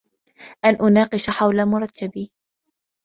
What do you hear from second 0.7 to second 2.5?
اناقش حول مرتبي.